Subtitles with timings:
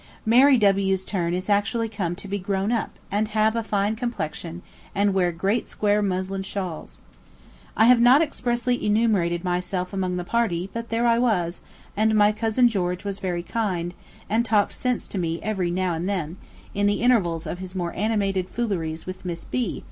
[0.25, 4.63] Mary W.'s turn is actually come to be grown up, and have a fine complexion,
[4.95, 7.01] and wear great square muslin shawls.
[7.77, 11.61] I have not expressly enumerated myself among the party, but there I was,
[11.95, 13.93] and my cousin George was very kind,
[14.27, 16.37] and talked sense to me every now and then,
[16.73, 19.79] in the intervals of his more animated fooleries with Miss B.